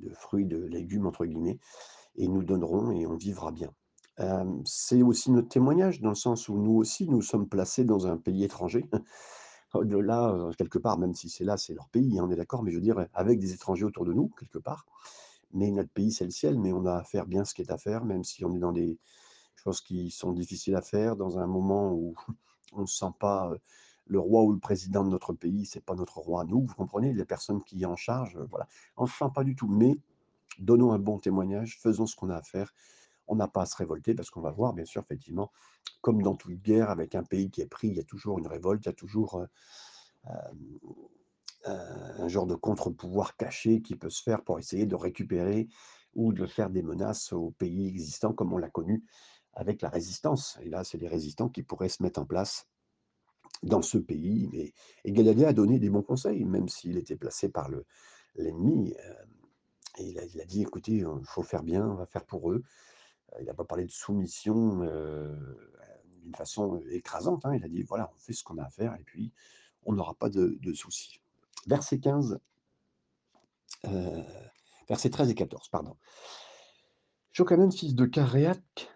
[0.00, 1.58] de- fruits, de légumes, entre guillemets,
[2.16, 3.72] et nous donnerons et on vivra bien.
[4.64, 8.16] C'est aussi notre témoignage dans le sens où nous aussi, nous sommes placés dans un
[8.16, 8.84] pays étranger.
[9.74, 12.62] Au-delà, euh, quelque part, même si c'est là, c'est leur pays, hein, on est d'accord,
[12.62, 14.86] mais je veux dire, avec des étrangers autour de nous, quelque part.
[15.52, 17.70] Mais notre pays, c'est le ciel, mais on a à faire bien ce qui est
[17.70, 18.98] à faire, même si on est dans des
[19.56, 22.14] choses qui sont difficiles à faire, dans un moment où
[22.72, 23.52] on ne sent pas
[24.06, 27.12] le roi ou le président de notre pays, c'est pas notre roi nous, vous comprenez,
[27.12, 28.66] les personnes qui en charge, voilà.
[29.06, 29.98] Sent pas du tout, mais
[30.58, 32.72] donnons un bon témoignage, faisons ce qu'on a à faire.
[33.28, 35.52] On n'a pas à se révolter parce qu'on va voir, bien sûr, effectivement,
[36.00, 38.46] comme dans toute guerre, avec un pays qui est pris, il y a toujours une
[38.46, 39.46] révolte, il y a toujours euh,
[41.66, 45.68] euh, un genre de contre-pouvoir caché qui peut se faire pour essayer de récupérer
[46.14, 49.04] ou de faire des menaces au pays existant comme on l'a connu
[49.54, 50.58] avec la résistance.
[50.62, 52.66] Et là, c'est les résistants qui pourraient se mettre en place
[53.62, 54.72] dans ce pays.
[55.04, 57.84] Et Guédalia a donné des bons conseils, même s'il était placé par le,
[58.36, 58.94] l'ennemi.
[59.04, 59.14] euh,
[59.98, 62.52] et il a, il a dit, écoutez, il faut faire bien, on va faire pour
[62.52, 62.62] eux.
[63.40, 64.80] Il n'a pas parlé de soumission
[66.22, 67.44] d'une façon écrasante.
[67.44, 67.54] hein.
[67.54, 69.32] Il a dit, voilà, on fait ce qu'on a à faire et puis
[69.84, 71.20] on n'aura pas de, soucis.
[71.66, 72.40] Verset 15
[73.86, 74.22] euh,
[74.88, 75.96] versets 13 et 14, pardon.
[77.32, 78.90] Jochanan, fils de Karéak,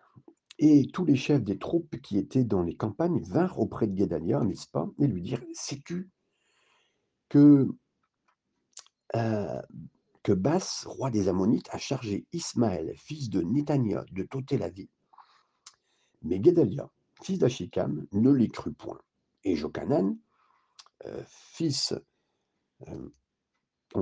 [0.59, 4.38] et tous les chefs des troupes qui étaient dans les campagnes vinrent auprès de Guédalia
[4.38, 6.11] à Mitzpah et lui dirent Sais-tu
[7.29, 7.68] que,
[9.16, 9.62] euh,
[10.23, 14.91] que Bas, roi des Ammonites, a chargé Ismaël, fils de Netania, de t'ôter la vie
[16.23, 16.89] Mais Guédalia,
[17.23, 19.01] fils d'Achikam, ne les crut point.
[19.45, 20.17] Et Jochanan,
[21.07, 21.95] euh, fils.
[22.89, 23.09] euh,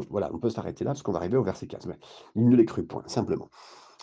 [0.09, 1.87] voilà, on peut s'arrêter là parce qu'on va arriver au verset 15.
[1.87, 1.99] mais
[2.37, 3.51] il ne les crut point, simplement.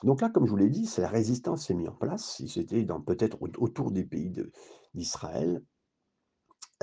[0.03, 2.41] Donc là, comme je vous l'ai dit, la résistance s'est mise en place.
[2.85, 4.33] Dans peut-être au- autour des pays
[4.93, 5.63] d'Israël.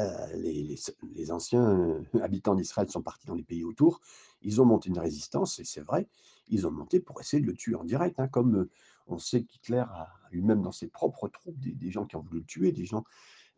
[0.00, 4.00] Euh, les, anciens euh, habitants d'Israël sont partis dans les pays autour.
[4.42, 6.08] Ils ont monté une résistance, et c'est vrai,
[6.48, 8.18] ils ont monté pour essayer de le tuer en direct.
[8.18, 8.70] hein, comme euh,
[9.06, 12.46] on sait qu'Hitler a lui-même dans ses propres troupes des, gens qui ont voulu le
[12.46, 13.04] tuer, des gens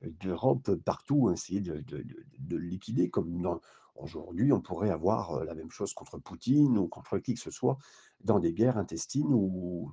[0.03, 2.05] d'Europe partout, essayer de, de-
[2.51, 3.09] le liquider.
[3.09, 3.59] Comme
[3.95, 7.79] aujourd'hui, on pourrait avoir la même chose contre Poutine ou contre qui que ce soit
[8.21, 9.91] dans des guerres intestines ou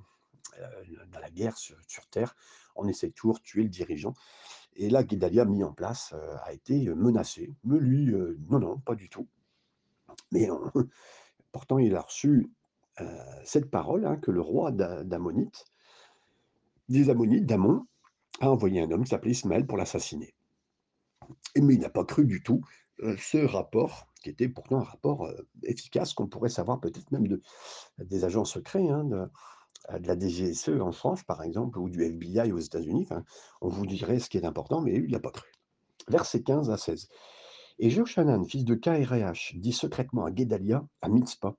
[1.10, 2.34] dans la guerre sur, sur Terre.
[2.76, 4.14] On essaie toujours de tuer le dirigeant.
[4.76, 7.52] Et là, Guédalia, mis en place, a été menacé.
[7.64, 8.12] Mais lui,
[8.50, 9.28] non, non, pas du tout.
[10.32, 10.48] Mais
[11.52, 12.50] pourtant, il a reçu
[13.44, 15.64] cette parole hein, que le roi d'A- d'Ammonite,
[16.88, 17.86] des Ammonites, d'Ammon,
[18.40, 20.34] a envoyé un homme qui s'appelait Ismaël pour l'assassiner.
[21.56, 22.62] Mais il n'a pas cru du tout
[22.98, 25.30] ce rapport, qui était pourtant un rapport
[25.62, 27.40] efficace, qu'on pourrait savoir peut-être même de,
[27.98, 29.30] des agents secrets, hein,
[29.92, 33.06] de la DGSE en France, par exemple, ou du FBI aux États-Unis.
[33.60, 35.50] On vous dirait ce qui est important, mais lui, il n'a pas cru.
[36.08, 37.08] Versets 15 à 16.
[37.78, 41.56] Et Joshanan, fils de Karéach, dit secrètement à Guédalia, à Mitzpah,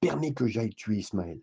[0.00, 1.40] Permets que j'aille tuer Ismaël,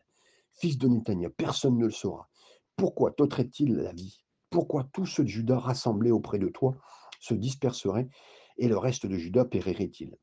[0.54, 2.30] fils de Netanya, personne ne le saura.
[2.76, 4.24] Pourquoi t'ôterait-il la vie?
[4.50, 6.78] Pourquoi tous ceux de Juda rassemblés auprès de toi
[7.20, 8.08] se disperseraient
[8.58, 10.16] et le reste de Juda périrait-il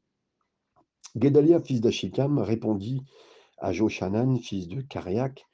[1.17, 3.03] Guédalia, fils d'Achikam, répondit
[3.59, 5.45] à Joshanan, fils de Karéach,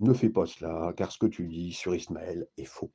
[0.00, 2.92] Ne fais pas cela, car ce que tu dis sur Ismaël est faux.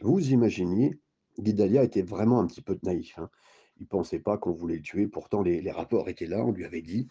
[0.00, 0.98] Vous imaginiez,
[1.38, 3.18] Guédalia était vraiment un petit peu naïf.
[3.18, 3.30] hein.
[3.78, 5.08] Il ne pensait pas qu'on voulait le tuer.
[5.08, 6.44] Pourtant, les, rapports étaient là.
[6.44, 7.08] On lui avait dit.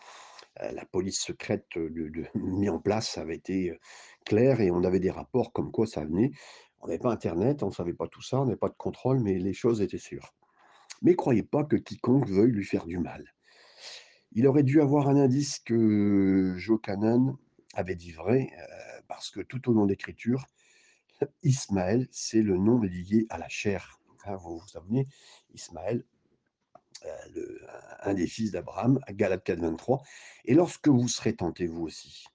[0.61, 3.77] euh, la police secrète euh, de, de- mis en place avait été euh,
[4.25, 6.31] claire et on avait des rapports comme quoi ça venait.
[6.81, 9.19] On n'avait pas Internet, on ne savait pas tout ça, on n'avait pas de contrôle,
[9.21, 10.33] mais les choses étaient sûres.
[11.01, 13.25] Mais croyez pas que quiconque veuille lui faire du mal.
[14.33, 17.35] Il aurait dû avoir un indice que Jochanan
[17.73, 20.45] avait dit vrai, euh, parce que tout au long de l'écriture,
[21.43, 23.99] Ismaël, c'est le nom lié à la chair.
[24.25, 25.07] Hein, vous vous souvenez,
[25.53, 26.05] Ismaël,
[27.33, 27.61] le
[28.01, 30.01] un des fils d'Abraham, Galates 4, 23
[30.45, 32.25] «Et lorsque vous serez tentés vous aussi,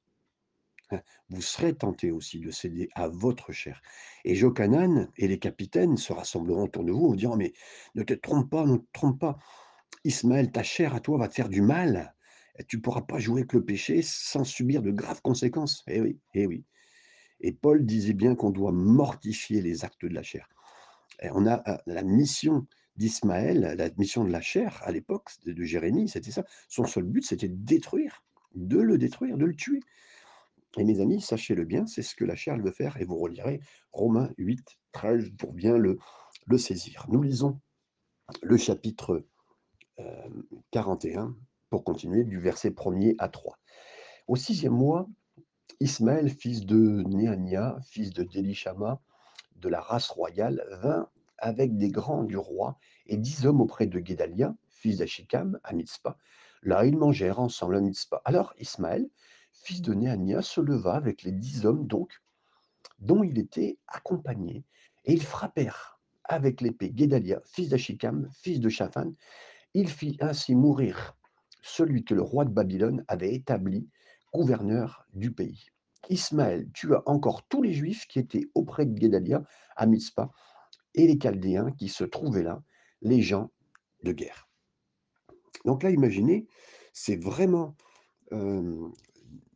[0.91, 3.81] hein, vous serez tentés aussi de céder à votre chair.
[4.25, 7.53] Et Jochanan et les capitaines se rassembleront autour de vous en diront: "Mais
[7.95, 9.39] ne te trompe pas, ne te trompe pas.
[10.05, 12.15] Ismaël, ta chair à toi va te faire du mal
[12.69, 16.47] tu pourras pas jouer avec le péché sans subir de graves conséquences." Eh oui, eh
[16.47, 16.65] oui.
[17.41, 20.49] Et Paul disait bien qu'on doit mortifier les actes de la chair.
[21.23, 26.09] On a, heu, la mission d'Ismaël, la mission de la chair à l'époque de Jérémie,
[26.09, 26.45] c'était ça.
[26.69, 29.81] Son seul but, c'était de détruire, de le détruire, de le tuer.
[30.79, 33.61] Et mes amis, sachez-le bien, c'est ce que la chair veut faire et vous relirez
[33.93, 35.99] Romains 8, 13 pour bien le
[36.47, 37.07] le saisir.
[37.09, 37.61] Nous lisons
[38.43, 39.25] le chapitre,
[39.99, 41.37] hem, 41
[41.75, 43.59] pour continuer du verset 1er à 3.
[44.29, 45.09] Au 6e mois,
[45.81, 49.03] Ismaël, fils de Néania, fils de Délishama,
[49.57, 51.09] de la race royale, vint
[51.39, 56.17] avec des grands du roi et dix hommes auprès de Guédalia, fils d'Achikam, à Mitzpah.
[56.63, 58.23] Là, ils mangèrent ensemble à Mitzpah.
[58.25, 59.11] Alors Ismaël,
[59.51, 62.23] fils de Néania, se leva avec les dix hommes donc,
[63.01, 64.65] dont il était accompagné,
[65.07, 69.11] et ils frappèrent avec l'épée Guédalia, fils d'Achikam, fils de Shaphan.
[69.75, 71.17] Il fit ainsi mourir
[71.65, 73.89] celui que le roi de Babylone avait établi
[74.33, 75.67] gouverneur du pays.
[76.11, 79.43] Ismaël tua encore tous les Juifs qui étaient auprès de Guédalia
[79.75, 80.31] à Mitzpah
[80.95, 82.63] et les Chaldéens qui se trouvaient là,
[83.01, 83.51] les gens
[84.03, 84.49] de guerre.
[85.65, 86.47] Donc là, imaginez,
[86.93, 87.75] c'est vraiment
[88.33, 88.89] euh,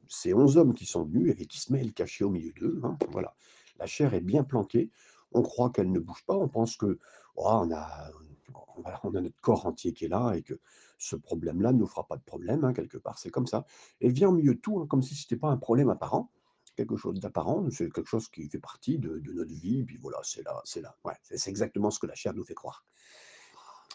[0.08, 2.80] ces onze hommes qui sont venus avec Ismaël caché au milieu d'eux.
[2.84, 3.36] hein, voilà,
[3.78, 4.90] la chair est bien plantée.
[5.32, 6.34] On croit qu'elle ne bouge pas.
[6.34, 6.98] On pense que
[7.36, 8.10] oh, on, a,
[9.04, 10.60] on a notre corps entier qui est là et que
[10.98, 13.18] ce problème-là ne nous fera pas de problème, hein, quelque part.
[13.18, 13.66] C'est comme ça.
[14.00, 16.30] Elle vient au milieu de tout, hein, comme si ce n'était pas un problème apparent
[16.78, 20.44] quelque chose d'apparent, c'est quelque chose qui fait partie de, notre vie, puis voilà, c'est
[20.44, 20.96] là, c'est là.
[21.04, 22.84] Ouais, c'est exactement ce que la chair nous fait croire.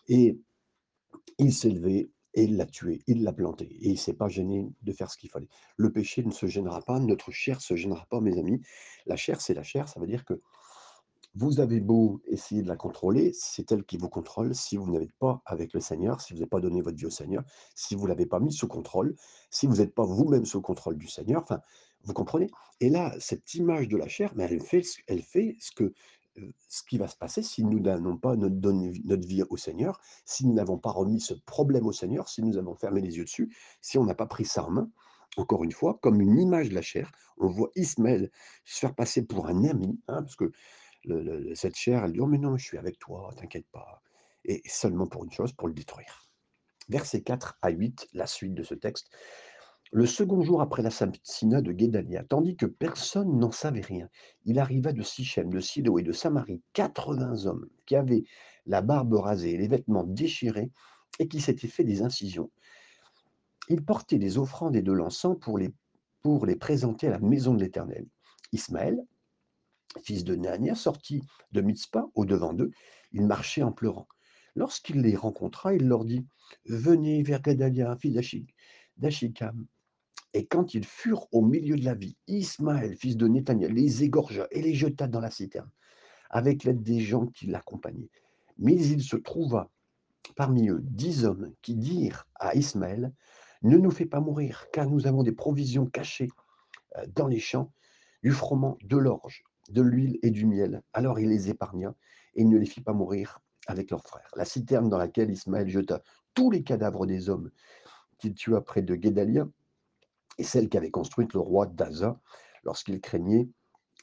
[0.09, 0.37] Et
[1.37, 4.27] il s'est levé et il l'a tué, il l'a planté, et il ne s'est pas
[4.27, 5.47] gêné de faire ce qu'il fallait.
[5.77, 8.59] Le péché ne se gênera pas, notre chair ne se gênera pas, mes amis.
[9.05, 10.41] La chair, c'est la chair, ça veut dire que
[11.35, 15.11] vous avez beau essayer de la contrôler, c'est elle qui vous contrôle si vous n'êtes
[15.13, 17.43] pas avec le Seigneur, si vous n'avez pas donné votre vie au Seigneur,
[17.75, 19.15] si vous ne l'avez pas mis sous contrôle,
[19.49, 21.59] si vous n'êtes pas vous-même sous contrôle du Seigneur, enfin,
[22.03, 22.49] vous comprenez?
[22.81, 25.93] Et là, cette image de la chair, mais elle fait elle fait ce que,
[26.37, 28.55] heu, ce qui va se passer si nous n'avons pas notre
[29.05, 32.57] notre vie au Seigneur, si nous n'avons pas remis ce problème au Seigneur, si nous
[32.57, 34.91] avons fermé les yeux dessus, si on n'a pas pris ça en main.
[35.35, 38.29] Encore une fois, comme une image de la chair, on voit Ismaël
[38.65, 40.51] se faire passer pour un ami, hein, parce que
[41.55, 44.01] cette chair, elle dit: «Oh mais non, je suis avec toi, t'inquiète pas»
[44.45, 46.27] et seulement pour une chose, pour le détruire.
[46.89, 49.09] Versets 4 à 8, la suite de ce texte.
[49.91, 54.09] Le second jour après l'assassinat de Guédalia, tandis que personne n'en savait rien,
[54.45, 58.23] il arriva de Sichem, de Silo et de Samarie 80 hommes qui avaient
[58.65, 60.71] la barbe rasée les vêtements déchirés
[61.19, 62.49] et qui s'étaient fait des incisions.
[63.69, 65.71] Ils portaient des offrandes et de l'encens pour les,
[66.21, 68.07] pour les présenter à la maison de l'Éternel.
[68.51, 68.99] Ismaël,
[70.01, 72.71] fils de Néania, sortit de Mitzpah au-devant d'eux.
[73.12, 74.08] Il marchait en pleurant.
[74.56, 76.25] Lorsqu'il les rencontra, il leur dit
[76.65, 78.53] Venez vers Guédalia, fils d'Achik-
[78.97, 79.65] d'Achikam.
[80.34, 84.47] Et quand ils furent au milieu de la vie, Ismaël, fils de Nétania, les égorgea
[84.51, 85.69] et les jeta dans la citerne,
[86.29, 88.10] avec l'aide des gens qui l'accompagnaient.
[88.58, 89.69] Mais il se trouva
[90.36, 93.13] parmi eux dix hommes qui dirent à Ismaël,
[93.62, 96.29] Ne nous fais pas mourir, car nous avons des provisions cachées
[96.97, 97.71] euh, dans les champs,
[98.23, 100.82] du froment, de l'orge, de l'huile et du miel.
[100.93, 101.95] Alors il les épargna
[102.36, 104.32] et ne les fit pas mourir avec leurs frères.
[104.36, 106.02] La citerne dans laquelle Ismaël jeta
[106.34, 107.52] tous les cadavres des hommes
[108.17, 109.47] qu'il tua près de Guédalia
[110.38, 112.19] et celle qu'avait construite le roi d'Aza
[112.63, 113.49] lorsqu'il craignait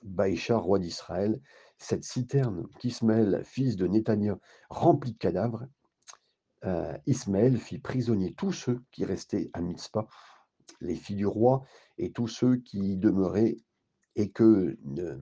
[0.02, 1.40] Baïcha, roi d'Israël,
[1.78, 5.66] cette citerne qu'Ismaël, fils de Nétania, remplit de cadavres,
[6.64, 10.06] euh, Ismaël fit prisonnier tous ceux qui restaient à Mitzpah,
[10.80, 11.64] les filles du roi
[11.98, 13.56] et tous ceux qui y demeuraient,
[14.16, 15.18] et que euh,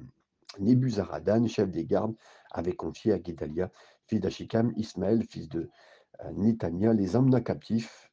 [0.59, 2.15] Nebuzaradan, chef des gardes,
[2.51, 3.71] avait confié à Guédalia,
[4.07, 5.71] fils d'Achikam, Ismaël, fils de
[6.25, 8.11] euh, Nétania, les emmena captifs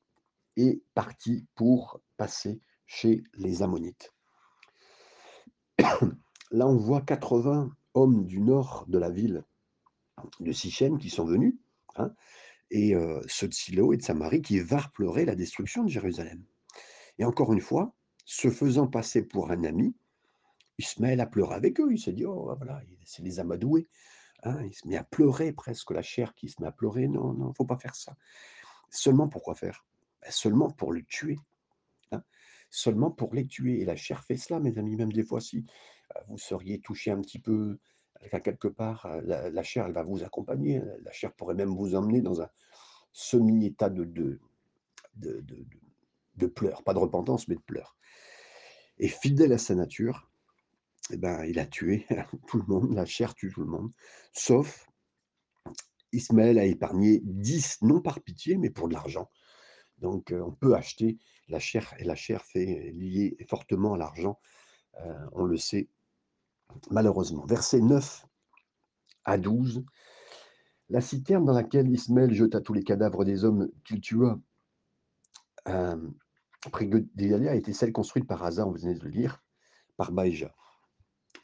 [0.58, 4.14] et partit pour passer chez les Ammonites.
[6.52, 9.44] Là, on voit 80 hommes du nord de la ville
[10.40, 11.56] de Sichem qui sont venus,
[11.96, 12.14] hein,
[12.72, 16.44] et euh, ceux de Silo et de Samarie qui vinrent pleurer la destruction de Jérusalem.
[17.18, 17.94] Et encore une fois,
[18.26, 19.96] se faisant passer pour un ami,
[20.78, 21.92] Ismaël a pleuré avec eux.
[21.92, 23.88] Il s'est dit, oh voilà, c'est les amadoués.
[24.44, 27.08] Hein, il se met à pleurer presque, la chair qui se met à pleurer.
[27.08, 28.16] Non, non, faut pas faire ça.
[28.90, 29.86] Seulement pour quoi faire?
[30.22, 31.38] Ben, Seulement pour le tuer.
[32.12, 32.24] Hein
[32.70, 33.82] seulement pour les tuer.
[33.82, 35.66] Et la chair fait cela, mes amis, même des fois si
[36.16, 37.80] euh, vous seriez touché un petit peu
[38.32, 40.82] à quelque part, euh, la, chair, elle va vous accompagner.
[41.04, 42.50] La chair pourrait même vous emmener dans un,
[43.14, 44.40] semi-état de de
[46.36, 47.96] de pleurs, pas de repentance, mais de pleurs
[48.98, 50.30] et fidèle à sa nature,
[51.12, 52.06] et ben, il a tué
[52.48, 53.92] tout le monde, la chair tue tout le monde,
[54.34, 54.90] sauf
[56.12, 59.30] Ismaël a épargné 10, non par pitié, mais pour de l'argent.
[59.98, 64.40] Donc, heu, on peut acheter la chair et la chair fait liée fortement à l'argent,
[65.02, 65.90] heu, on le sait
[66.90, 67.46] malheureusement.
[67.46, 68.26] Versets 9
[69.26, 69.84] à 12,
[70.90, 74.40] la citerne dans laquelle Ismaël jeta tous les cadavres des hommes qu'il tua,
[75.66, 79.44] de Guédalia était celle construite par Asa, on venait de le lire,
[79.98, 80.54] par Baïja.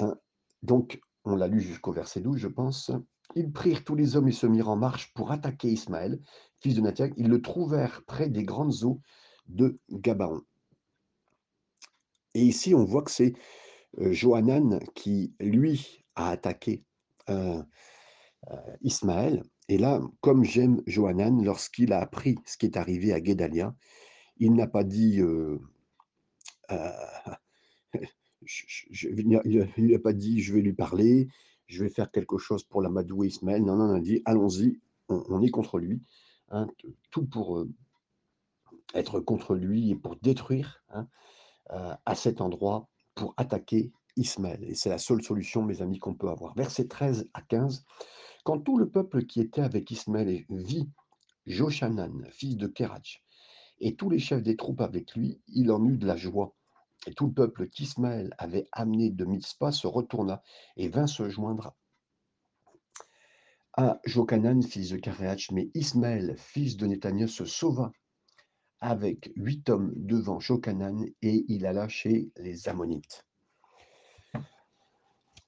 [0.02, 0.16] Hein,
[0.64, 2.92] donc on l'a lu jusqu'au verset 12, je pense.
[3.36, 6.20] Ils prirent tous les hommes et se mirent en marche pour attaquer Ismaël,
[6.60, 7.10] fils de Nathan.
[7.18, 9.02] Ils le trouvèrent près des grandes eaux
[9.48, 10.42] de Gabaon.
[12.34, 13.34] Et ici, on voit que c'est
[14.00, 16.84] euh, Johanan qui, lui, a attaqué
[17.30, 17.62] euh,
[18.52, 19.44] euh, Ismaël.
[19.68, 23.74] Et là, comme j'aime Johanan, lorsqu'il a appris ce qui est arrivé à Guédalia,
[24.38, 25.22] il n'a pas dit
[28.90, 31.28] il n'a pas dit je vais lui parler,
[31.68, 33.64] je vais faire quelque chose pour l'amadouer Ismaël.
[33.64, 36.02] Non, non, il a dit allons-y, on, est contre lui.
[36.50, 36.68] hein,
[37.12, 37.70] tout pour euh,
[38.94, 41.08] être contre lui et pour détruire hein,
[41.72, 44.64] euh, à cet endroit, pour attaquer Ismaël.
[44.64, 46.54] Et c'est la seule solution, mes amis, qu'on peut avoir.
[46.56, 47.86] Versets 13 à 15.
[48.44, 50.90] Quand tout le peuple qui était avec Ismaël vit
[51.46, 53.24] Joshanan, fils de Kerach,
[53.80, 56.56] et tous les chefs des troupes avec lui, il en eut de la joie.
[57.08, 60.44] Et tout le peuple qu'Ismaël avait amené de Mitzpah se retourna
[60.78, 61.76] et vint se joindre
[63.74, 65.52] à Jokanan, fils de Karéach.
[65.52, 67.92] Mais Ismaël, fils de Nétania, se sauva
[68.80, 73.26] avec huit hommes devant Jokanan et il alla chez les Ammonites.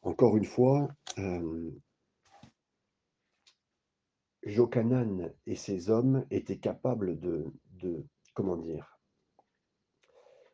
[0.02, 1.72] Encore une fois, euh,
[4.44, 7.46] Jokanan et ses hommes étaient capables de,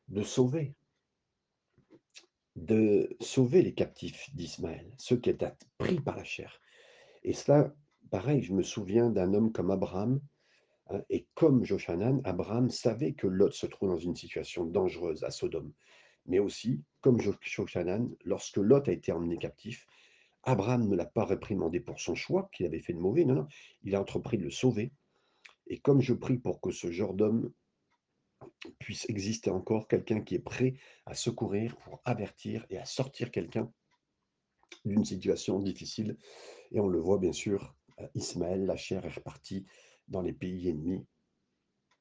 [0.09, 0.75] de sauver
[2.55, 6.59] de sauver les captifs d'Ismaël, ceux qui étaient pris par la chair.
[7.23, 7.73] Et cela,
[8.11, 10.19] pareil, je me souviens d'un homme comme Abraham,
[10.87, 15.31] hein, et comme Joshanan, Abraham savait que Lot se trouve dans une situation dangereuse à
[15.31, 15.73] Sodome.
[16.25, 19.87] Mais aussi, comme Joshanan, lorsque Lot a été emmené captif,
[20.43, 23.47] Abraham ne l'a pas réprimandé pour son choix, qu'il avait fait de mauvais, non, non,
[23.83, 24.91] il a entrepris de le sauver.
[25.67, 27.51] Et comme je prie pour que ce genre d'homme
[28.79, 30.75] puisse exister encore, quelqu'un qui est prêt
[31.05, 33.71] à secourir, pour avertir et à sortir quelqu'un
[34.85, 36.17] d'une situation difficile.
[36.71, 39.65] Et on le voit bien sûr, euh, Ismaël, la chair est repartie
[40.07, 41.05] dans les pays ennemis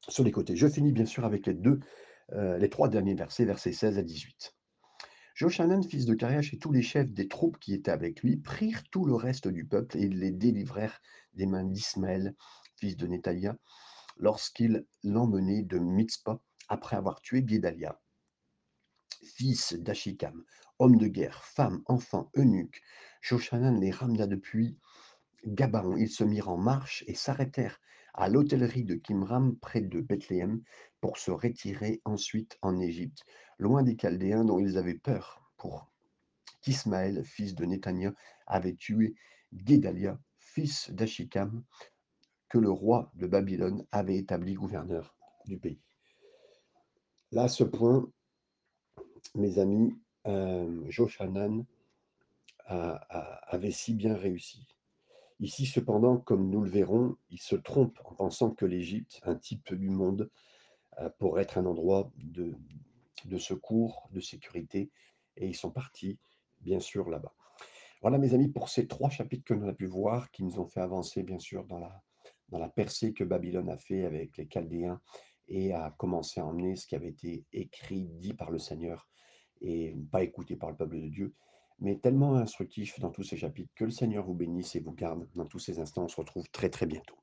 [0.09, 0.57] sur les côtés.
[0.57, 1.81] Je finis bien sûr avec les deux,
[2.33, 4.55] euh, les trois derniers versets, versets 16 à 18.
[5.35, 8.83] Joshanan, fils de Kariach, et tous les chefs des troupes qui étaient avec lui prirent
[8.91, 11.01] tout le reste du peuple et les délivrèrent
[11.35, 12.35] des mains d'Ismaël,
[12.77, 13.57] fils de Nethalia,
[14.19, 18.01] lorsqu'il l'emmenait de Mitzpah après avoir tué Guédalia,
[19.23, 20.45] fils d'Achikam,
[20.79, 22.83] homme de guerre, femme, enfant, eunuque.
[23.21, 24.77] Joshanan les ramena depuis
[25.45, 25.97] Gabaon.
[25.97, 27.81] Ils se mirent en marche et s'arrêtèrent
[28.15, 30.63] à l'hôtellerie de Kimram près de Bethléem
[31.01, 33.25] pour se retirer ensuite en Égypte,
[33.59, 35.91] loin des Chaldéens dont ils avaient peur pour
[36.61, 38.13] qu'Ismaël, fils de Nétania,
[38.47, 39.15] avait tué
[39.53, 41.63] Guédalia, fils d'Achikam,
[42.49, 45.81] que le roi de Babylone avait établi gouverneur du pays.
[47.33, 48.11] Là, ce point,
[49.35, 49.95] mes amis,
[50.27, 51.65] euh, Joshanan
[52.69, 54.67] avait si bien réussi.
[55.41, 59.73] Ici, cependant, comme nous le verrons, il se trompe en pensant que l'Égypte, un type
[59.73, 60.31] du monde,
[60.99, 62.55] euh, pourrait être un endroit de,
[63.25, 64.91] de secours, de sécurité,
[65.37, 66.19] et ils sont partis,
[66.61, 67.35] bien sûr, là-bas.
[68.03, 70.67] Voilà, mes amis, pour ces trois chapitres que l'on a pu voir, qui nous ont
[70.67, 72.03] fait avancer, bien sûr, dans la,
[72.49, 75.01] dans la percée que Babylone a fait avec les Chaldéens
[75.49, 79.09] et a commencé à emmener ce qui avait été écrit, dit par le Seigneur
[79.61, 81.35] et pas écouté par le peuple de Dieu,
[81.81, 85.29] mais tellement instructif dans tous ces chapitres que le Seigneur vous bénisse et vous garde
[85.35, 86.05] dans tous ces instants.
[86.05, 87.17] On se retrouve très très bientôt.